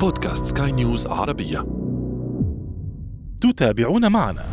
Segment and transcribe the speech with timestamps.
[0.00, 1.66] بودكاست سكاي نيوز عربية.
[3.40, 4.44] تتابعون معنا.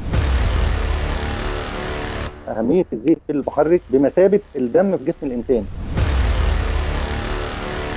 [2.48, 5.66] أهمية الزيت في المحرك بمثابة الدم في جسم الإنسان.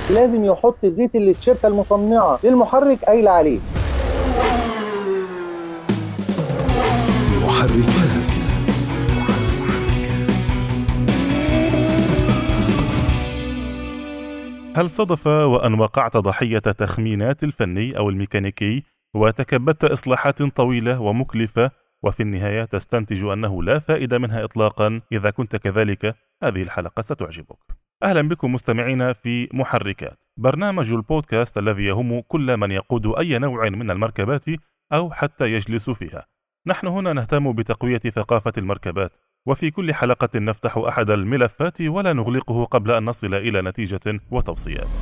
[0.09, 3.59] لازم يحط الزيت اللي الشركة المصنعة للمحرك قايلة عليه
[7.45, 7.98] محركات
[14.79, 18.83] هل صدف وأن وقعت ضحية تخمينات الفني أو الميكانيكي
[19.15, 21.71] وتكبدت إصلاحات طويلة ومكلفة
[22.03, 27.57] وفي النهاية تستنتج أنه لا فائدة منها إطلاقا؟ إذا كنت كذلك هذه الحلقة ستعجبك.
[28.03, 30.23] أهلا بكم مستمعينا في محركات.
[30.37, 34.45] برنامج البودكاست الذي يهم كل من يقود أي نوع من المركبات
[34.93, 36.25] أو حتى يجلس فيها.
[36.67, 39.17] نحن هنا نهتم بتقوية ثقافة المركبات.
[39.45, 44.97] وفي كل حلقة نفتح أحد الملفات ولا نغلقه قبل أن نصل إلى نتيجة وتوصيات.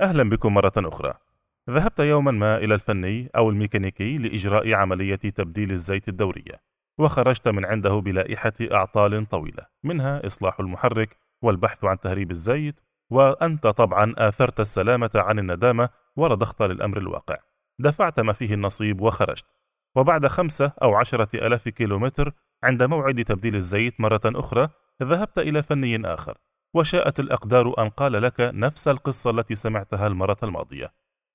[0.00, 1.12] أهلا بكم مرة أخرى.
[1.70, 6.62] ذهبت يوما ما إلى الفني أو الميكانيكي لإجراء عملية تبديل الزيت الدورية،
[6.98, 14.14] وخرجت من عنده بلائحة أعطال طويلة، منها إصلاح المحرك والبحث عن تهريب الزيت، وأنت طبعا
[14.18, 17.49] آثرت السلامة عن الندامة ورضخت للأمر الواقع.
[17.80, 19.46] دفعت ما فيه النصيب وخرجت
[19.96, 24.68] وبعد خمسة أو عشرة ألاف كيلومتر عند موعد تبديل الزيت مرة أخرى
[25.02, 26.38] ذهبت إلى فني آخر
[26.74, 30.88] وشاءت الأقدار أن قال لك نفس القصة التي سمعتها المرة الماضية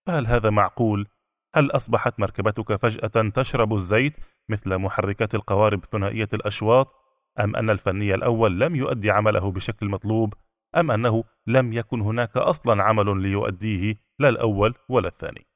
[0.05, 1.07] فهل هذا معقول؟
[1.55, 4.17] هل أصبحت مركبتك فجأة تشرب الزيت
[4.49, 6.95] مثل محركات القوارب ثنائية الأشواط؟
[7.39, 10.33] أم أن الفني الأول لم يؤدي عمله بشكل مطلوب؟
[10.77, 15.47] أم أنه لم يكن هناك أصلا عمل ليؤديه لا الأول ولا الثاني؟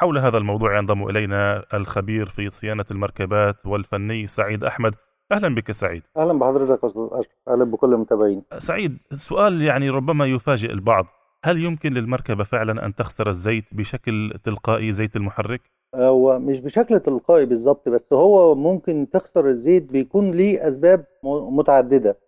[0.00, 4.94] حول هذا الموضوع ينضم إلينا الخبير في صيانة المركبات والفني سعيد أحمد.
[5.32, 6.02] أهلا بك سعيد.
[6.16, 8.42] أهلا بحضرتك أستاذ أشرف أهلا بكل المتابعين.
[8.58, 11.06] سعيد سؤال يعني ربما يفاجئ البعض.
[11.44, 15.60] هل يمكن للمركبة فعلا أن تخسر الزيت بشكل تلقائي زيت المحرك؟
[15.94, 22.18] هو مش بشكل تلقائي بالظبط بس هو ممكن تخسر الزيت بيكون ليه أسباب م- متعددة.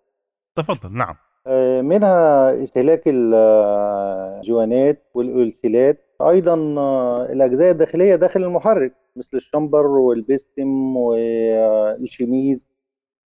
[0.56, 0.96] تفضل.
[0.96, 1.14] نعم.
[1.46, 12.68] آه، منها استهلاك الجوانات والألسيلات أيضا آه، الأجزاء الداخلية داخل المحرك مثل الشمبر والبستم والشميز.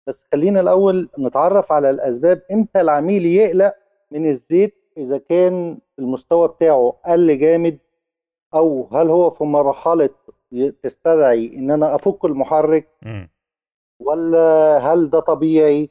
[0.07, 3.75] بس خلينا الأول نتعرف على الأسباب إمتى العميل يقلق
[4.11, 7.79] من الزيت إذا كان المستوى بتاعه قل جامد
[8.55, 10.11] أو هل هو في مرحلة
[10.53, 12.89] ي- تستدعي إن أنا أفك المحرك.
[14.01, 15.91] ولا هل ده طبيعي؟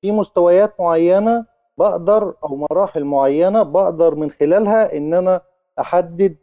[0.00, 1.46] في مستويات معينة
[1.78, 5.40] بقدر أو مراحل معينة بقدر من خلالها إن أنا
[5.78, 6.36] أحدد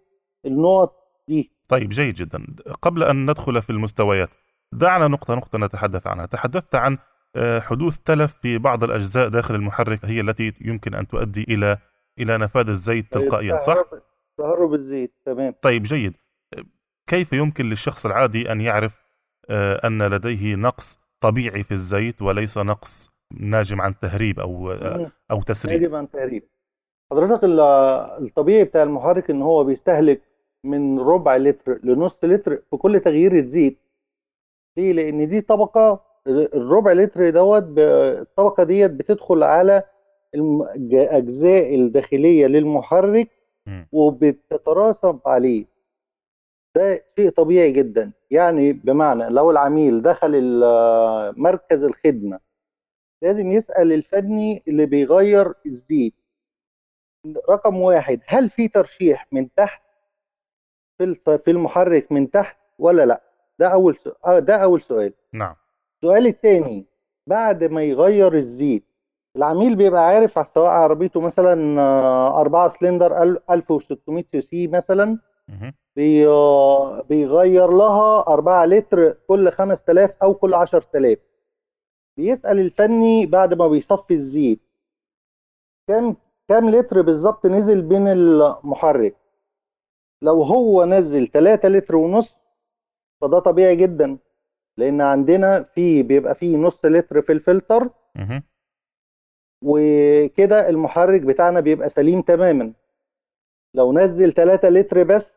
[0.46, 0.96] النقط
[1.28, 1.52] دي.
[1.68, 2.46] طيب جيد جدا.
[2.82, 4.30] قبل أن ندخل في المستويات
[4.74, 6.26] دعنا نقطة نقطة نتحدث عنها.
[6.26, 6.98] تحدثت عن
[7.36, 11.78] آه، حدوث تلف في بعض الأجزاء داخل المحرك هي التي يمكن أن تؤدي إلى
[12.20, 13.74] إلى نفاذ الزيت تلقائيا صح؟
[14.38, 15.54] تهرب- الزيت تمام.
[15.62, 16.18] طيب جيد.
[17.08, 18.98] كيف يمكن للشخص العادي أن يعرف
[19.50, 25.06] آه، أن لديه نقص طبيعي في الزيت وليس نقص ناجم عن تهريب أو آه، مم.
[25.32, 26.44] أو تسريب؟ يجب أن تهريب.
[27.12, 27.59] حضرتك ال-
[28.25, 30.22] الطبيعي بتاع المحرك إن هو بيستهلك
[30.64, 33.78] من ربع لتر لنص لتر في كل تغيير زيت
[34.78, 39.84] ليه؟ لأن دي طبقة الربع لتر دوت الطبقة ديت بتدخل على
[40.36, 43.30] الأجزاء الداخلية للمحرك
[43.68, 43.88] مم.
[43.92, 45.66] وبتتراصب عليه
[46.75, 50.59] ده شيء طبيعي جدا يعني بمعنى لو العميل دخل
[51.38, 52.40] مركز الخدمة
[53.22, 56.14] لازم يسأل الفني اللي بيغير الزيت
[57.50, 59.81] رقم واحد هل في ترشيح من تحت
[60.97, 61.16] في
[61.46, 63.22] في المحرك من تحت ولا لا؟
[63.59, 65.13] ده أول سؤال آه، ده أول سؤال.
[65.34, 65.56] نعم.
[65.96, 66.85] السؤال التاني
[67.28, 68.84] بعد ما يغير الزيت
[69.35, 75.19] العميل بيبقى عارف سواء عربيته مثلا آه، 4 سلندر أل- 1600 CC مثلا.
[75.96, 76.25] بي
[77.09, 81.19] بيغير لها 4 لتر كل 5000 أو كل 10000
[82.18, 84.59] بيسأل الفني بعد ما بيصفي الزيت
[85.88, 86.15] كام
[86.50, 89.16] كام لتر بالظبط نزل بين المحرك
[90.22, 92.36] لو هو نزل 3 لتر ونص
[93.22, 94.18] فده طبيعي جدا
[94.78, 97.90] لأن عندنا في بيبقى فيه نص لتر في الفلتر.
[99.63, 102.74] وكده المحرك بتاعنا بيبقى سليم تماما
[103.74, 105.36] لو نزل 3 لتر بس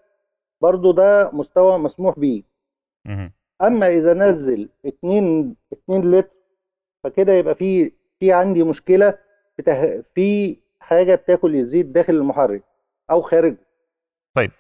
[0.61, 2.43] برضو ده مستوى مسموح بيه.
[3.62, 6.35] أما إذا نزل 2 2 لتر
[7.05, 9.19] فكده يبقى في في عندي مشكلة
[9.56, 10.03] في.
[10.14, 12.62] في حاجة بتاكل الزيت داخل المحرك
[13.11, 13.56] أو خارجه.
[14.37, 14.50] طيب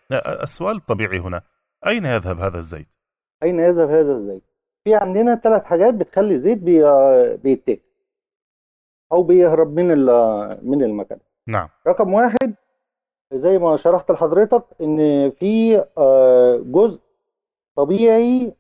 [0.42, 1.42] السؤال الطبيعي هنا
[1.86, 2.94] أين يذهب هذا الزيت؟
[3.42, 4.42] أين يذهب هذا الزيت؟
[4.84, 6.82] في عندنا ثلاث حاجات بتخلي الزيت بي...
[7.36, 7.80] بيتاكل
[9.12, 11.68] أو بيهرب من ال- من المكنه نعم.
[11.86, 12.54] رقم واحد
[13.32, 15.76] زي ما شرحت لحضرتك إن في
[16.66, 17.00] جزء
[17.76, 18.52] طبيعي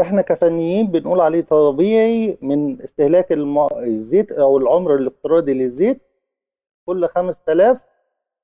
[0.00, 3.32] إحنا كفنيين بنقول عليه طبيعي من استهلاك
[3.76, 6.00] الزيت أو العمر الافتراضي للزيت
[6.86, 7.78] كل 5000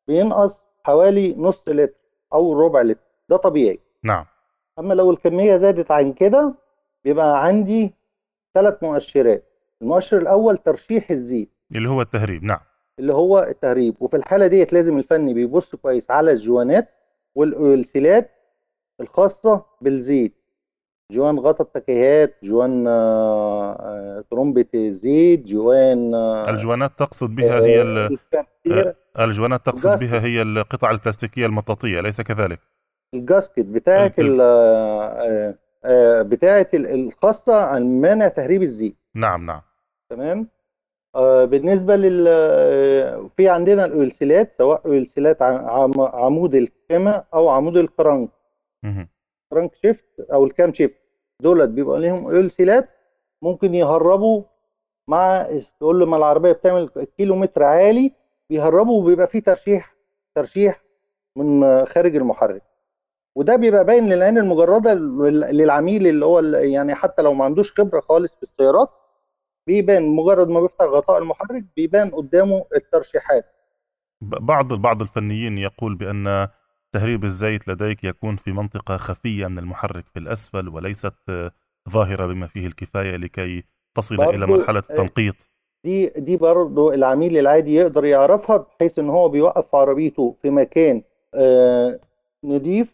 [0.08, 1.94] بينقص حوالي نص لتر
[2.32, 3.00] أو ربع لتر.
[3.28, 3.80] ده طبيعي.
[4.02, 4.24] نعم.
[4.78, 6.54] أما لو الكمية زادت عن كده
[7.04, 7.94] بيبقى عندي
[8.54, 9.44] ثلاث مؤشرات.
[9.82, 11.50] المؤشر الأول ترشيح الزيت.
[11.76, 12.44] اللي هو التهريب.
[12.44, 12.60] نعم.
[12.98, 13.94] اللي هو التهريب.
[14.00, 16.88] وفي الحالة ديت لازم الفني بيبص كويس على الجوانات
[17.34, 18.30] والسيلات
[19.00, 20.34] الخاصة بالزيت.
[21.10, 27.82] جوان غطا التكيهات جوان آه، آه، ترمبة الزيت جوان آه، الجوانات تقصد بها هي
[29.20, 29.98] الجوانات تقصد.
[30.00, 32.60] بها هي القطع البلاستيكية المطاطية أليس كذلك؟
[33.14, 35.54] الجاسكت بتاعت ال-
[36.28, 38.96] بتاعت ال- الخاصة عن مانع تهريب الزيت.
[39.14, 39.60] نعم نعم.
[40.10, 40.48] تمام؟
[41.46, 42.24] بالنسبة لل
[43.36, 44.88] في عندنا الأولسيلات سواء
[45.42, 48.28] عم- عمود الكامة أو عمود الكرنك
[49.50, 51.00] كرنك شيفت أو الكام شيفت
[51.42, 52.88] دولت بيبقى ليهم أولسيلات
[53.42, 54.42] ممكن يهربوا
[55.08, 55.48] مع
[55.80, 58.12] تقول لما العربية بتعمل كيلو متر عالي
[58.50, 59.94] بيهربوا وبيبقى فيه ترشيح
[60.34, 60.82] ترشيح
[61.36, 62.62] من خارج المحرك.
[63.36, 68.00] وده بيبقى باين للعين المجردة لل- للعميل اللي هو يعني حتى لو ما عندوش خبرة
[68.00, 68.88] خالص في السيارات
[69.66, 73.44] بيبان مجرد ما بيفتح غطاء المحرك بيبان قدامه الترشيحات.
[74.20, 76.48] بعض بعض الفنيين يقول بأن
[76.92, 81.50] تهريب الزيت لديك يكون في منطقة خفية من المحرك في الأسفل وليست آه،
[81.90, 83.64] ظاهرة بما فيه الكفاية لكي
[83.96, 85.50] تصل إلى مرحلة آه، التنقيط.
[85.84, 91.02] دي دي برضه العميل العادي يقدر يعرفها بحيث إن هو بيوقف عربيته في مكان
[91.34, 92.00] آه
[92.44, 92.88] نضيف.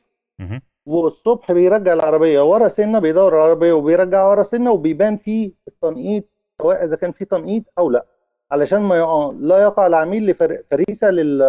[0.87, 6.25] والصبح بيرجع العربية ورا سنة بيدور العربية وبيرجع ورا سنة وبيبان فيه التنقيط
[6.63, 8.07] سواء إذا كان في تنقيط أو لأ.
[8.51, 11.43] علشان ما يقع لا يقع العميل لفريسة لل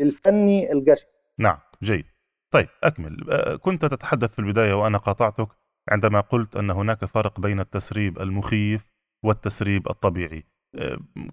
[0.00, 1.06] للفني الجشع
[1.40, 2.04] نعم جيد.
[2.52, 3.16] طيب أكمل.
[3.60, 5.48] كنت تتحدث في البداية وأنا قاطعتك
[5.90, 8.88] عندما قلت أن هناك فرق بين التسريب المخيف
[9.24, 10.44] والتسريب الطبيعي.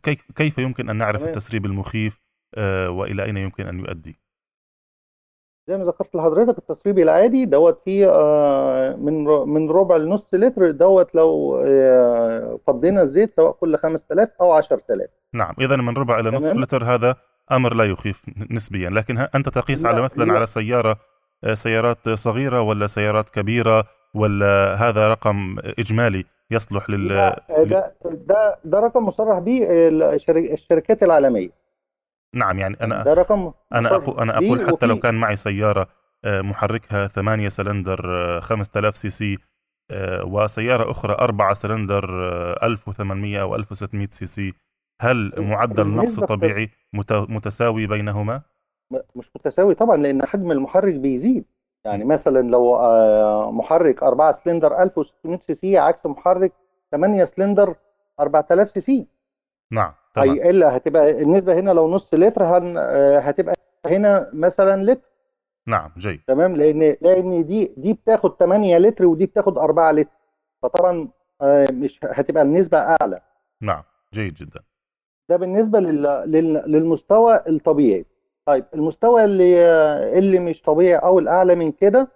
[0.04, 1.24] كيف كيف يمكن أن نعرف.
[1.24, 2.19] التسريب المخيف
[2.88, 4.19] وإلى أين يمكن أن يؤدي؟
[5.69, 8.07] زي ما ذكرت لحضرتك التسريب العادي دوت فيه
[9.00, 11.57] من من ربع لنص لتر دوت لو
[12.68, 16.57] فضينا الزيت سواء كل 5000 أو 10000 نعم إذا من ربع إلى نصف.
[16.57, 17.15] لتر هذا
[17.51, 18.89] أمر لا يخيف نسبيا.
[18.89, 20.33] لكن أنت تقيس على مثلا لا.
[20.33, 20.97] على سيارة
[21.44, 23.83] آه، سيارات صغيرة ولا سيارات كبيرة
[24.13, 27.07] ولا هذا رقم إجمالي يصلح لل
[27.65, 31.49] ده ده ده رقم مصرح به الشرك- الشركات العالمية.
[32.35, 35.88] نعم يعني أنا ده رقم أقول أنا بيه أقول حتى لو كان معي سيارة
[36.25, 39.38] آه، محركها 8 سلندر آه، 5000 CC
[39.91, 44.53] آه، وسيارة أخرى 4 سلندر آه، 1800 أو 1600 CC
[45.01, 48.41] هل معدل نقص طبيعي مت- متساوي بينهما؟
[49.15, 51.45] مش متساوي طبعا لأن حجم المحرك بيزيد.
[51.85, 56.53] يعني مثلا لو آه، محرك 4 سلندر 1600 CC عكس محرك
[56.91, 57.75] 8 سلندر
[58.19, 59.07] 4000 CC.
[59.71, 60.29] نعم تمام.
[60.29, 63.55] هيقل هتبقى النسبة هنا لو نص لتر هن آه، هتبقى
[63.85, 65.07] هنا مثلا لتر.
[65.67, 66.21] نعم جيد.
[66.27, 70.11] تمام؟ لأن لأن دي دي بتاخد 8 لتر ودي بتاخد 4 لتر.
[70.63, 71.07] فطبعا
[71.41, 73.21] آه، مش هتبقى النسبة أعلى.
[73.61, 73.83] نعم
[74.13, 74.59] جيد جدا.
[75.29, 76.03] ده بالنسبة لل...
[76.31, 76.53] لل...
[76.71, 78.05] للمستوى الطبيعي
[78.46, 79.60] طيب المستوى اللي
[80.19, 82.07] اللي مش طبيعي أو الأعلى من كده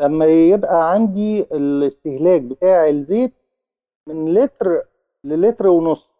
[0.00, 3.32] لما يبقى عندي الاستهلاك بتاع الزيت
[4.08, 4.82] من لتر
[5.24, 6.10] للتر ونص.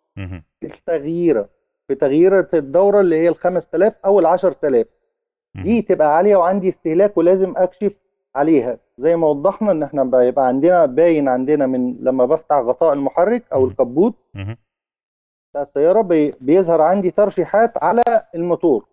[0.62, 1.48] التغييرة
[1.88, 4.86] في تغييرة الدورة اللي هي ال 5000 أو ال 10000
[5.54, 5.82] دي.
[5.82, 7.92] تبقى عالية وعندي استهلاك ولازم أكشف
[8.36, 13.44] عليها زي ما وضحنا إن إحنا بيبقى عندنا باين عندنا من لما بفتح غطاء المحرك
[13.52, 13.64] أو.
[13.66, 14.14] الكبوت.
[15.50, 18.02] بتاع السياره بي- بيظهر عندي ترشيحات على
[18.34, 18.86] الموتور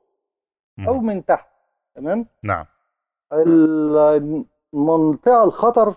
[0.87, 0.93] أو.
[0.99, 1.47] من تحت
[1.95, 2.65] تمام نعم
[3.33, 5.95] ال- المنطقة الخطر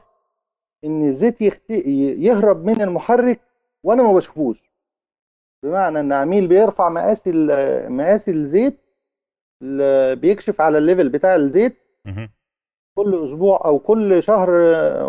[0.85, 1.71] إن الزيت يخت...
[1.71, 3.41] يهرب من المحرك
[3.85, 4.71] وأنا ما بشوفوش
[5.63, 7.29] بمعنى إن عميل بيرفع مقاس
[7.89, 8.79] مقاس الزيت
[9.63, 11.77] ال- بيكشف على ال level بتاع الزيت.
[12.99, 14.51] كل أسبوع أو كل شهر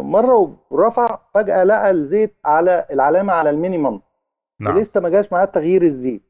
[0.01, 4.01] مرة ورفع فجأة لقى الزيت على العلامة على ال minimum
[4.59, 4.75] نعم.
[4.75, 6.21] ولسه ما جاش معاه تغيير الزيت.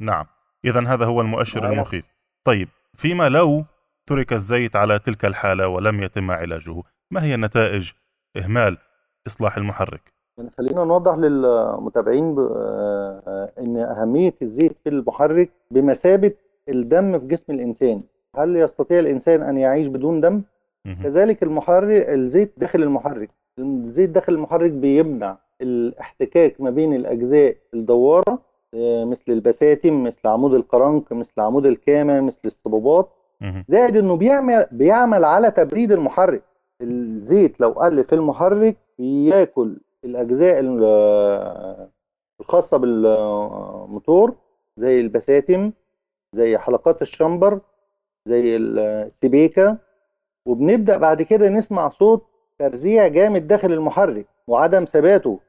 [0.00, 0.26] نعم.
[0.64, 1.72] إذا هذا هو المؤشر.
[1.72, 2.08] المخيف.
[2.44, 3.64] طيب فيما لو
[4.06, 7.92] ترك الزيت على تلك الحالة ولم يتم علاجه ما هي نتائج
[8.36, 8.78] إهمال
[9.26, 16.32] إصلاح المحرك؟ يعني خلينا نوضح للمتابعين آه، إن أهمية الزيت في المحرك بمثابة
[16.68, 18.02] الدم في جسم الإنسان.
[18.36, 20.42] هل يستطيع الإنسان أن يعيش بدون دم.
[21.02, 23.30] كذلك المحرك الزيت داخل المحرك.
[23.58, 28.38] الزيت داخل المحرك بيمنع الاحتكاك ما بين الأجزاء الدوارة
[28.74, 33.08] آه، مثل البساتم مثل عمود القرنق مثل عمود الكامة مثل الصبابات.
[33.68, 36.42] زائد إنه بيعمل بيعمل على تبريد المحرك.
[36.82, 41.88] الزيت لو قل في المحرك بياكل الأجزاء ال-
[42.40, 44.34] الخاصة بالموتور
[44.76, 45.72] زي البساتم
[46.32, 47.60] زي حلقات الشمبر
[48.28, 49.78] زي السبيكة.
[50.46, 52.26] وبنبدأ بعد كده نسمع صوت
[52.64, 55.40] ترزيع جامد داخل المحرك وعدم ثباته.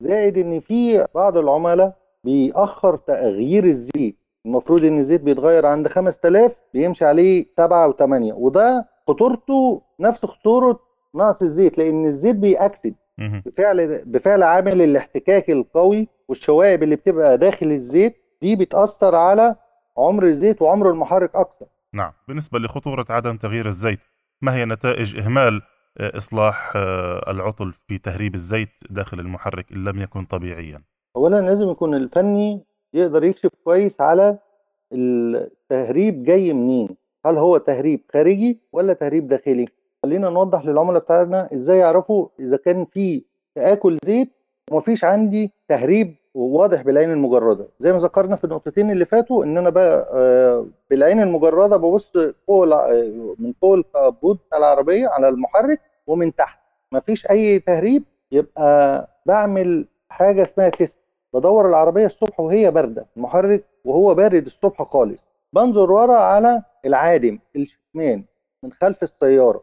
[0.00, 4.16] زائد إن في بعض العملاء بيأخر تغيير الزيت.
[4.46, 8.02] المفروض إن الزيت بيتغير عند 5000 بيمشي عليه 7 و8
[8.34, 10.80] وده خطورته نفس خطورة
[11.14, 12.94] نقص الزيت لإن الزيت بيأكسد.
[13.46, 19.56] بفعل بفعل عامل الاحتكاك القوي والشوائب اللي بتبقى داخل الزيت دي بتأثر على
[19.98, 21.66] عمر الزيت وعمر المحرك أكثر.
[21.92, 22.12] نعم.
[22.28, 24.00] بالنسبة لخطورة عدم تغيير الزيت
[24.42, 25.62] ما هي نتائج إهمال آه،
[26.00, 30.82] إصلاح آه، العطل في تهريب الزيت داخل المحرك إن لم يكن طبيعيا.
[31.16, 32.64] اولا لازم يكون الفني
[32.94, 34.38] يقدر يكشف كويس على
[34.92, 36.88] التهريب جاي منين.
[37.26, 39.66] هل هو تهريب خارجي ولا تهريب داخلي؟
[40.02, 43.22] خلينا نوضح للعملاء بتاعنا إزاي يعرفوا إذا كان في
[43.54, 44.32] تآكل زيت
[44.70, 47.68] ومفيش عندي تهريب واضح بالعين المجردة.
[47.80, 52.12] زي ما ذكرنا في النقطتين اللي فاتوا إن أنا بقى آه، بالعين المجردة ببص
[52.46, 52.64] فوق
[53.38, 56.58] من فوق الكبوت بتاع العربية على المحرك ومن تحت.
[56.92, 58.02] مفيش أي تهريب
[58.32, 60.98] يبقى بعمل حاجة اسمها test
[61.34, 65.20] بدور العربية الصبح وهي باردة المحرك وهو بارد الصبح خالص.
[65.52, 68.24] بنظر ورا على العادم الشكمان
[68.62, 69.62] من خلف السيارة.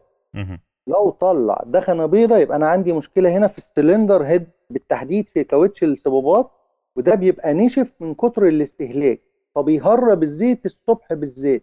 [0.88, 5.44] لو طلع دخنة بيضة يبقى أنا عندي مشكلة هنا في ال cylinder head بالتحديد في
[5.44, 6.50] كاوتش الصبابات
[6.96, 9.20] وده بيبقى نشف من كتر الاستهلاك
[9.54, 11.62] فبيهرب الزيت الصبح بالزيت.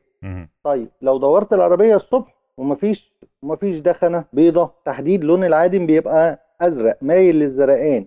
[0.64, 7.36] طيب لو دورت العربية الصبح ومفيش ومفيش دخنة بيضة تحديد لون العادم بيبقى أزرق مايل
[7.36, 8.06] للزرقان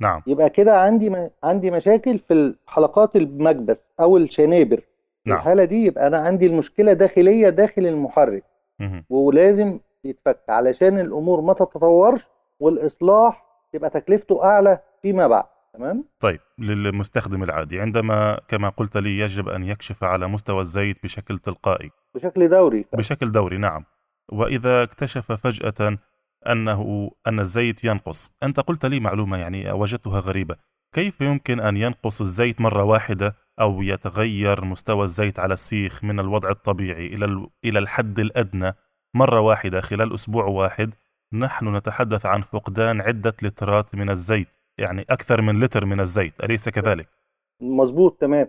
[0.00, 1.30] نعم يبقى كده عندي م...
[1.44, 4.76] عندي مشاكل في حلقات المكبس أو الشنابر
[5.24, 5.38] في نعم.
[5.38, 8.44] الحالة دي يبقى أنا عندي المشكلة داخلية داخل المحرك
[8.80, 9.04] مهم.
[9.10, 12.28] ولازم يتفك علشان الأمور ما تتطورش
[12.60, 17.80] والإصلاح تبقى تكلفته أعلى فيما بعد تمام؟ طيب للمستخدم العادي.
[17.80, 21.90] عندما كما قلت لي يجب أن يكشف على مستوى الزيت بشكل تلقائي.
[22.14, 23.84] بشكل دوري بشكل دوري نعم.
[24.32, 25.98] وإذا اكتشف فجأة
[26.46, 28.32] أنه أن الزيت ينقص.
[28.42, 30.56] أنت قلت لي معلومة يعني وجدتها غريبة.
[30.94, 36.50] كيف يمكن أن ينقص الزيت مرة واحدة أو يتغير مستوى الزيت على السيخ من الوضع
[36.50, 38.72] الطبيعي إلى إلى الحد الأدنى
[39.14, 40.94] مرة واحدة خلال أسبوع واحد؟
[41.32, 44.54] نحن نتحدث عن فقدان عدة لترات من الزيت.
[44.78, 47.08] يعني أكثر من لتر من الزيت أليس كذلك؟
[47.60, 48.48] مظبوط تمام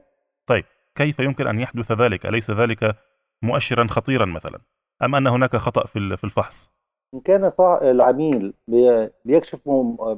[0.95, 2.95] كيف يمكن أن يحدث ذلك؟ أليس ذلك
[3.41, 4.59] مؤشرا خطيرا مثلا؟
[5.03, 6.71] أم أن هناك خطأ في ال- في الفحص؟
[7.13, 7.51] إن كان.
[7.91, 9.09] العميل بي...
[9.25, 9.69] بيكشف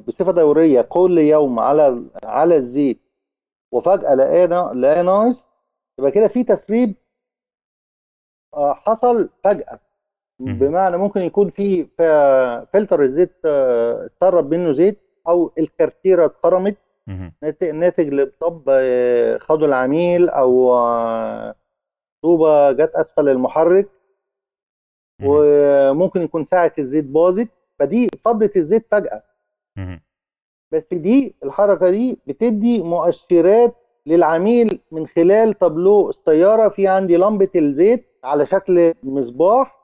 [0.06, 3.00] بصفة دورية كل يوم على على الزيت
[3.72, 5.44] وفجأة لقاه لقاه ناقص
[5.98, 6.94] يبقى كده في تسريب
[8.54, 9.28] آه، حصل
[10.40, 10.58] مهم.
[10.58, 11.84] بمعنى ممكن يكون في
[12.72, 14.98] فلتر الزيت آه، اتسرب منه زيت
[15.28, 16.76] أو الكارتيرة اتخرمت
[17.62, 21.54] ناتج لطب آه، خده العميل أو آه،
[22.22, 23.88] طوبة جت أسفل المحرك.
[25.24, 29.22] وممكن يكون ساعة الزيت باظت فدي فضت الزيت فجأة.
[30.72, 33.74] بس دي الحركة دي بتدي مؤشرات
[34.06, 36.68] للعميل من خلال تابلو السيارة.
[36.68, 39.78] في عندي لمبة الزيت على شكل مصباح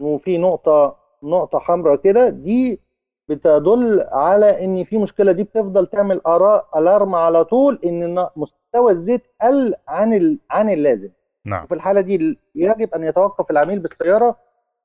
[0.00, 2.28] وفي نقطه نقطة حمراء كده.
[2.28, 2.80] دي
[3.28, 9.22] بتدل على إن في مشكلة دي بتفضل تعمل آراء ألارم على طول إن مستوى الزيت
[9.42, 11.08] قل عن ال- عن اللازم.
[11.46, 11.64] نعم.
[11.64, 14.36] وفي الحالة دي يجب أن يتوقف العميل بالسيارة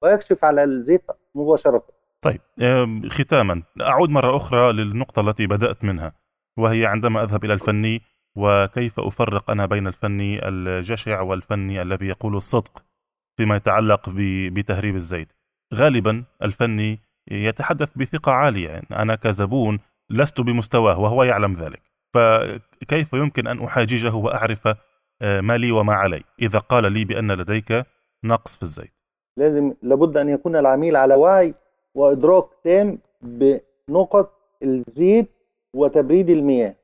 [0.01, 1.03] ويكشف على الزيت
[1.35, 1.83] مباشرة.
[2.21, 2.41] طيب
[3.09, 6.13] ختاما أعود مرة أخرى للنقطة التي بدأت منها
[6.59, 8.01] وهي عندما أذهب إلى الفني
[8.37, 12.83] وكيف أفرق أنا بين الفني الجشع والفني الذي يقول الصدق
[13.37, 14.09] فيما يتعلق
[14.53, 15.33] بتهريب الزيت.
[15.73, 16.99] غالبا الفني
[17.31, 18.69] يتحدث بثقة عالية.
[18.69, 19.79] يعني أنا كزبون
[20.09, 21.81] لست بمستواه وهو يعلم ذلك.
[22.13, 24.67] فكيف يمكن أن أحاججه وأعرف
[25.21, 27.85] آه، ما لي وما علي؟ إذا قال لي بأن لديك
[28.23, 28.93] نقص في الزيت.
[29.37, 31.53] لازم لابد أن يكون العميل على وعي
[31.95, 34.31] وإدراك تام بنقط
[34.63, 35.29] الزيت
[35.73, 36.75] وتبريد المياه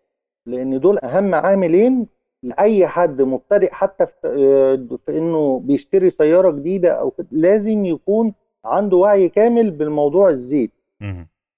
[0.45, 2.07] لأن دول أهم عاملين
[2.43, 4.27] لأي حد مبتدئ حتى في,
[5.09, 7.27] آه، إنه بيشتري سيارة جديدة أو كده.
[7.31, 8.33] لازم يكون
[8.65, 10.71] عنده وعي كامل بالموضوع الزيت.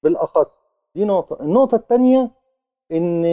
[0.04, 0.56] بالأخص.
[0.96, 1.44] دي نقطة.
[1.44, 2.32] النقطة الثانية
[2.92, 3.24] إن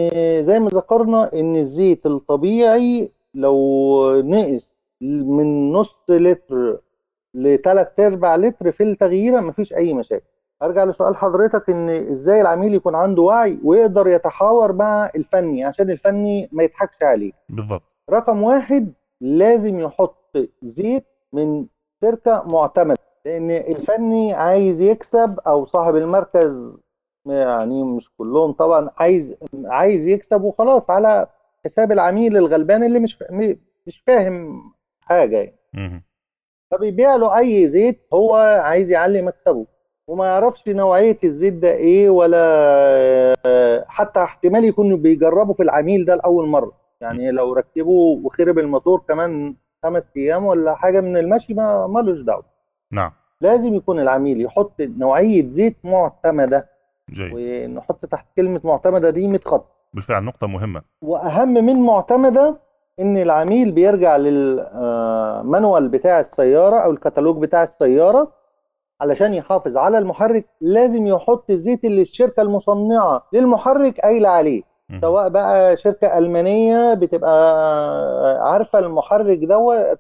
[0.42, 4.68] زي ما ذكرنا إن الزيت الطبيعي لو نقص
[5.00, 6.78] من نص لتر
[7.34, 10.24] لثلاث أرباع لتر في التغييره مفيش أي مشاكل.
[10.62, 16.48] أرجع لسؤال حضرتك إن إزاي العميل يكون عنده وعي ويقدر يتحاور مع الفني عشان الفني
[16.52, 17.32] ما يضحكش عليه.
[17.48, 17.82] بالضبط.
[18.10, 21.66] رقم واحد لازم يحط زيت من
[22.00, 23.01] شركة معتمدة.
[23.24, 26.78] لأن الفني عايز يكسب أو صاحب المركز
[27.26, 31.26] يعني مش كلهم طبعا عايز عايز يكسب وخلاص على
[31.64, 33.24] حساب العميل الغلبان اللي مش
[33.86, 34.62] مش فاهم
[35.00, 35.58] حاجة يعني.
[36.70, 39.66] فبيبيع له أي زيت هو عايز يعلي مكسبه.
[40.08, 46.46] وما يعرفش نوعية الزيت ده إيه ولا حتى احتمال يكونوا بيجربوا في العميل ده لأول
[46.48, 46.72] مرة.
[47.00, 52.44] يعني لو ركبوا وخرب الموتور كمان خمس أيام ولا حاجة من المشي ما مالوش دعوة.
[52.92, 53.10] نعم.
[53.40, 56.68] لازم يكون العميل يحط نوعية زيت معتمدة
[57.10, 57.32] جيد.
[57.34, 60.82] ونحط تحت كلمة معتمدة دي 100 خط بالفعل نقطة مهمة.
[61.02, 62.56] وأهم من معتمدة
[63.00, 68.32] إن العميل بيرجع للمانوال بتاع السيارة أو الكتالوج بتاع السيارة
[69.00, 70.46] علشان يحافظ على المحرك.
[70.60, 74.62] لازم يحط الزيت اللي الشركة المصنعة للمحرك قايلة عليه.
[75.00, 77.32] سواء بقى شركة ألمانية بتبقى
[78.52, 79.98] عارفة المحرك دوت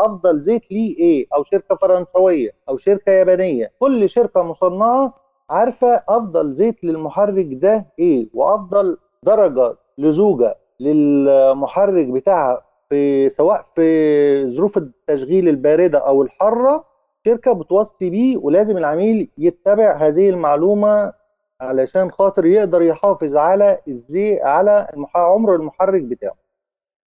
[0.00, 3.70] أفضل زيت ليه إيه أو شركة فرنسوية أو شركة يابانية.
[3.80, 5.14] كل شركة مصنعة
[5.50, 14.76] عارفة أفضل زيت للمحرك ده إيه وأفضل درجة لزوجة للمحرك بتاعها في سواء في ظروف
[14.78, 16.84] التشغيل الباردة أو الحارة
[17.26, 21.12] شركة بتوصي بيه ولازم العميل يتبع هذه المعلومة
[21.62, 25.16] علشان خاطر يقدر يحافظ على الزي على المح...
[25.16, 26.34] عمر المحرك بتاعه.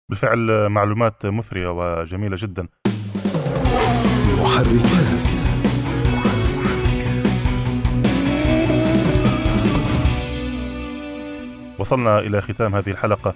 [0.09, 2.67] بالفعل معلومات مثرية وجميلة جدا.
[4.41, 5.27] محركات.
[11.79, 13.33] وصلنا إلى ختام هذه الحلقة.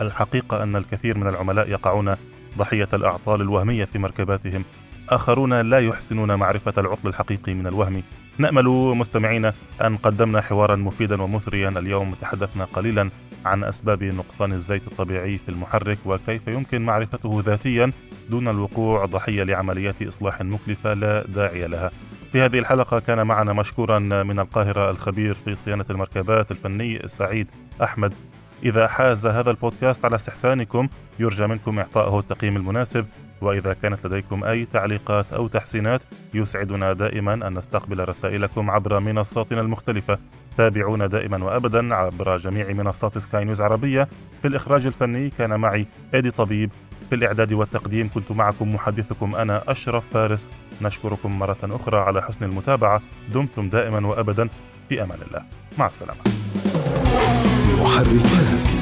[0.00, 2.16] الحقيقة أن الكثير من العملاء يقعون
[2.58, 4.64] ضحية الأعطال الوهمية في مركباتهم.
[5.08, 8.02] آخرون لا يحسنون معرفة العطل الحقيقي من الوهم.
[8.38, 8.64] نأمل
[8.96, 9.54] مستمعينا
[9.84, 11.68] أن قدمنا حوارا مفيدا ومثريا.
[11.68, 13.10] اليوم تحدثنا قليلا
[13.44, 17.92] عن أسباب نقصان الزيت الطبيعي في المحرك وكيف يمكن معرفته ذاتيا
[18.30, 21.90] دون الوقوع ضحية لعمليات إصلاح مكلفة لا داعي لها.
[22.32, 27.50] في هذه الحلقة كان معنا مشكورا من القاهرة الخبير في صيانة المركبات الفني سعيد
[27.82, 28.14] أحمد.
[28.62, 33.06] إذا حاز هذا البودكاست على استحسانكم يرجى منكم إعطائه التقييم المناسب.
[33.40, 36.02] وإذا كانت لديكم أي تعليقات أو تحسينات
[36.34, 40.18] يسعدنا دائما أن نستقبل رسائلكم عبر منصاتنا المختلفة.
[40.56, 44.08] تابعونا دائما وأبدا عبر جميع منصات سكاي نيوز عربية.
[44.42, 46.70] في الإخراج الفني كان معي إيدي طبيب.
[47.10, 50.48] في الإعداد والتقديم كنت معكم محدثكم أنا أشرف فارس.
[50.82, 53.02] نشكركم مرة أخرى على حسن المتابعة.
[53.34, 54.48] دمتم دائما وأبدا.
[54.88, 55.42] في أمان الله.
[55.78, 56.20] مع السلامة.
[57.80, 58.79] محركات.